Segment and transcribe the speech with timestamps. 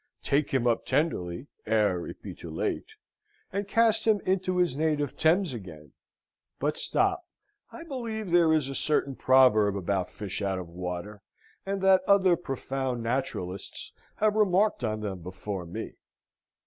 [0.23, 2.87] Take him up tenderly, ere it be too late,
[3.53, 5.91] and cast him into his native Thames again
[6.57, 7.21] But stop:
[7.71, 11.21] I believe there is a certain proverb about fish out of water,
[11.67, 15.93] and that other profound naturalists have remarked on them before me.